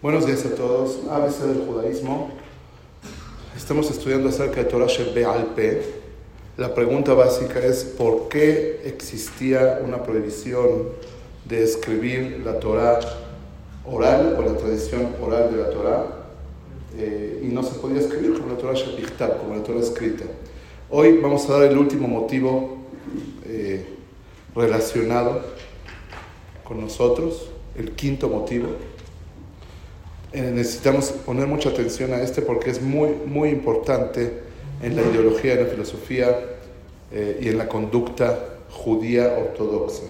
[0.00, 1.00] Buenos días a todos.
[1.10, 2.30] ABC del judaísmo.
[3.56, 5.82] Estamos estudiando acerca de Torah Be'al-Pe.
[6.56, 10.90] La pregunta básica es por qué existía una prohibición
[11.46, 13.00] de escribir la Torah
[13.84, 16.06] oral o la tradición oral de la Torah
[16.96, 20.26] eh, y no se podía escribir como la Torah Shepichtab, como la Torah escrita.
[20.90, 22.76] Hoy vamos a dar el último motivo
[23.46, 23.84] eh,
[24.54, 25.42] relacionado
[26.62, 28.68] con nosotros, el quinto motivo
[30.32, 34.32] eh, necesitamos poner mucha atención a este porque es muy, muy importante
[34.82, 36.38] en la ideología, en la filosofía
[37.10, 38.38] eh, y en la conducta
[38.70, 40.04] judía ortodoxa.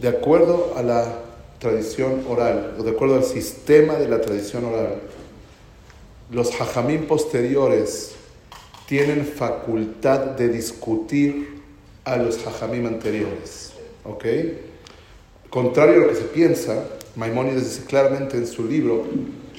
[0.00, 1.20] De acuerdo a la
[1.58, 5.00] tradición oral, o de acuerdo al sistema de la tradición oral,
[6.30, 8.12] los hajamim posteriores
[8.86, 11.60] tienen facultad de discutir
[12.04, 13.72] a los hajamim anteriores.
[14.04, 14.24] ¿Ok?
[15.50, 16.84] Contrario a lo que se piensa,
[17.16, 19.04] Maimónides dice claramente en su libro,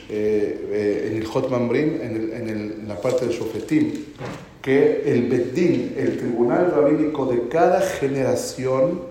[0.07, 4.05] eh, eh, en el Hot Mamrim, en, la parte del Shofetim,
[4.61, 9.01] que el Beddin, el tribunal rabínico de cada generación,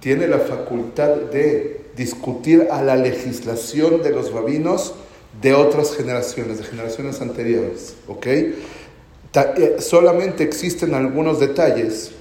[0.00, 4.94] tiene la facultad de discutir a la legislación de los rabinos
[5.40, 7.96] de otras generaciones, de generaciones anteriores.
[8.24, 12.12] Eh, solamente existen algunos detalles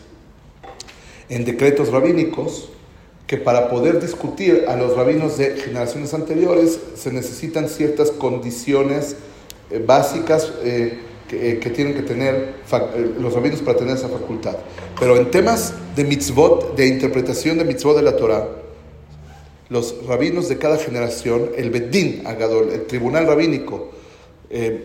[1.30, 2.70] en decretos rabínicos
[3.32, 9.16] que para poder discutir a los rabinos de generaciones anteriores se necesitan ciertas condiciones
[9.70, 11.00] eh, básicas eh,
[11.32, 12.56] eh, que, tienen que tener
[13.22, 14.58] los rabinos para tener esa facultad.
[15.00, 18.50] Pero en temas de mitzvot, de interpretación de mitzvot de la Torah,
[19.70, 23.92] los rabinos de cada generación, el Bedín Agadol, el tribunal rabínico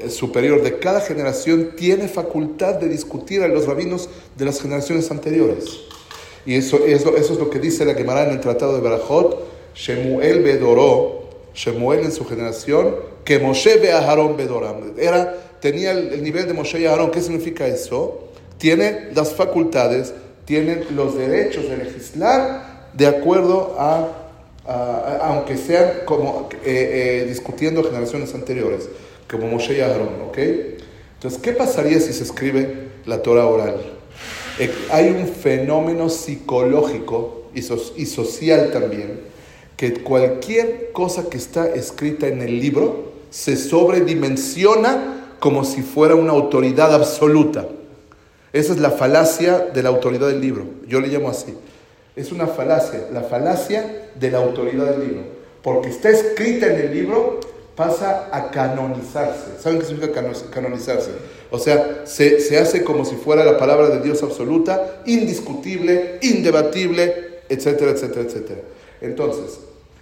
[0.08, 5.95] superior de cada generación, tiene facultad de discutir a los rabinos de las generaciones anteriores.
[6.46, 9.74] Y eso, eso, eso es lo que dice la Gemara en el Tratado de Barajot,
[9.74, 12.94] Shemuel Bedoró, Shemuel en su generación,
[13.24, 14.94] que Moshe ve a Aarón Bedoram.
[14.96, 17.10] Era, tenía el, nivel de Moshe y Aarón.
[17.10, 18.28] ¿Qué significa eso?
[18.58, 20.14] Tiene las facultades,
[20.44, 24.08] tienen los derechos de legislar de acuerdo a,
[25.22, 28.88] aunque sean como eh, eh, discutiendo generaciones anteriores,
[29.28, 30.38] como Moshe y Aarón, ¿ok?
[31.14, 33.95] Entonces, ¿qué pasaría si se escribe la Torah oral?
[34.58, 37.62] Eh, hay un fenómeno psicológico y,
[38.06, 39.20] social también,
[39.76, 46.32] que cualquier cosa que está escrita en el libro se sobredimensiona como si fuera una
[46.32, 47.68] autoridad absoluta.
[48.52, 50.64] Esa es la falacia de la autoridad del libro.
[50.88, 51.54] Yo le llamo así.
[52.14, 55.22] Es una falacia, la falacia de la autoridad del libro.
[55.62, 57.40] Porque está escrita en el libro,
[57.76, 59.60] pasa a canonizarse.
[59.60, 61.10] ¿Saben qué significa canonizarse?
[61.50, 67.40] O sea, se, se, hace como si fuera la palabra de Dios absoluta, indiscutible, indebatible,
[67.48, 68.60] etcétera, etcétera, etcétera.
[69.00, 69.60] Entonces,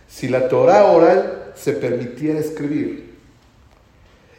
[0.08, 3.14] si la Torah oral se permitiera escribir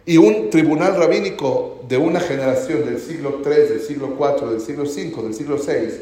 [0.05, 4.83] y un tribunal rabínico de una generación del siglo III, del siglo IV, del siglo
[4.83, 6.01] V, del siglo VI,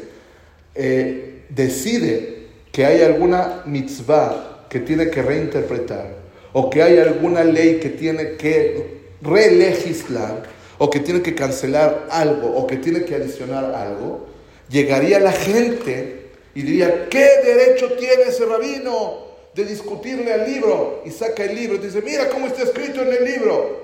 [0.74, 6.23] eh, decide que hay alguna mitzvah que tiene que reinterpretar,
[6.54, 10.44] o que hay alguna ley que tiene que relegislar,
[10.78, 14.26] o que tiene que cancelar algo, o que tiene que adicionar algo,
[14.68, 21.02] llegaría la gente y diría, ¿qué derecho tiene ese rabino de discutirle al libro?
[21.04, 23.82] Y saca el libro y dice, mira cómo está escrito en el libro.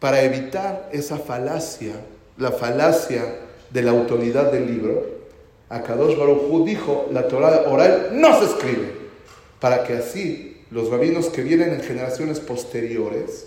[0.00, 1.92] Para evitar esa falacia,
[2.36, 3.22] la falacia
[3.70, 5.20] de la autoridad del libro,
[5.68, 8.99] Akadosh Baruj dijo, la Torah oral no se escribe,
[9.60, 13.46] para que así los rabinos que vienen en generaciones posteriores,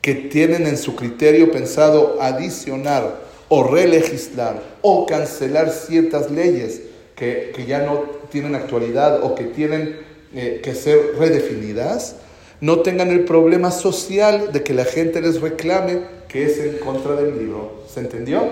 [0.00, 6.82] que tienen en su criterio pensado adicionar o relegislar o cancelar ciertas leyes
[7.16, 10.00] que, ya no tienen actualidad o que tienen
[10.34, 12.16] eh, que ser redefinidas,
[12.60, 17.14] no tengan el problema social de que la gente les reclame que es en contra
[17.14, 17.84] del libro.
[17.92, 18.48] ¿Se entendió?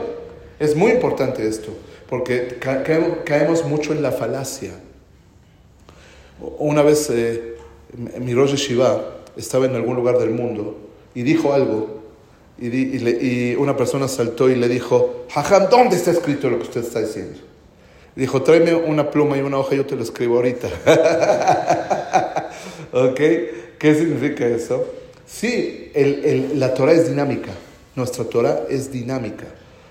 [0.58, 1.72] Es muy importante esto,
[2.08, 2.58] porque
[3.24, 4.72] caemos mucho en la falacia.
[6.58, 7.56] Una vez eh,
[8.20, 10.76] mi Shiva estaba en algún lugar del mundo
[11.14, 12.02] y dijo algo
[12.58, 17.00] y, una persona saltó y le dijo, Jajam, ¿dónde está escrito lo que usted está
[17.00, 17.38] diciendo?
[18.14, 20.68] dijo, tráeme una pluma y una hoja, yo te lo escribo ahorita.
[22.92, 23.20] ¿Ok?
[23.78, 24.86] ¿Qué significa eso?
[25.26, 25.92] Sí,
[26.54, 27.50] la Torah es dinámica.
[27.94, 29.44] Nuestra Torah es dinámica.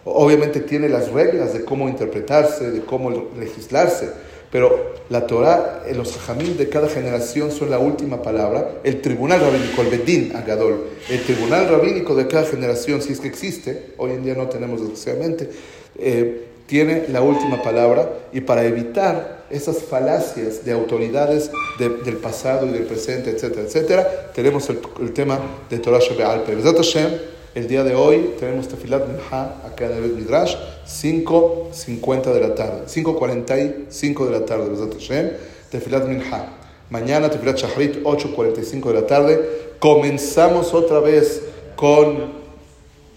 [0.05, 4.09] Obviamente tiene las reglas de cómo interpretarse, de cómo legislarse
[4.51, 8.79] pero la Torah, eh, los hajamim de cada generación son la última palabra.
[8.83, 13.27] El tribunal rabínico, el Bedín Agadol, el tribunal rabínico de cada generación, si es que
[13.27, 15.49] existe, hoy en día no tenemos desgraciadamente,
[15.97, 22.69] eh, tiene la última palabra y para evitar esas falacias de autoridades del pasado y
[22.69, 25.39] del presente, etcétera, etcétera, tenemos el, tema
[25.69, 26.43] de Torah Shebe'al
[26.75, 27.11] Hashem,
[27.55, 30.55] el día de hoy tenemos Tefilat Minha acá en el Midrash,
[30.85, 35.31] 5.50 de la tarde, 5.45 de la tarde, Hashem,
[35.71, 36.49] Tefilat Minha.
[36.89, 39.49] Mañana Tefilat Shahrit, 8.45 de la tarde.
[39.79, 41.43] Comenzamos otra vez
[41.77, 42.33] con...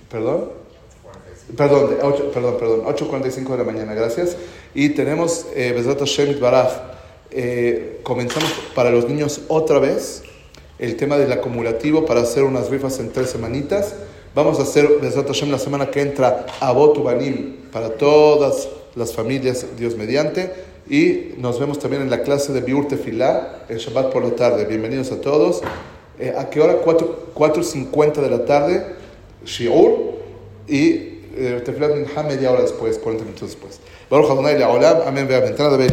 [0.09, 0.51] ¿Perdón?
[1.57, 4.37] Perdón, 8, perdón, perdón, 8.45 de la mañana, gracias.
[4.73, 6.71] Y tenemos eh, Bezrat Hashem Baraj.
[7.33, 10.23] Eh, comenzamos para los niños otra vez
[10.79, 13.95] el tema del acumulativo para hacer unas rifas en tres semanitas.
[14.35, 19.67] Vamos a hacer Bezrat Hashem la semana que entra Abot Banim para todas las familias,
[19.77, 20.53] Dios mediante.
[20.89, 24.67] Y nos vemos también en la clase de Biur Tefilá, el Shabbat por la tarde.
[24.67, 25.63] Bienvenidos a todos.
[26.19, 26.83] Eh, ¿A qué hora?
[26.85, 28.97] 4.50 de la tarde,
[29.45, 30.19] Shiur.
[30.67, 33.81] Y eh, Tefilat Minha media hora después, 40 minutos después.
[34.11, 35.57] Baruch Adonai Le'olam, amén, ve'amén.
[35.57, 35.89] Tana de.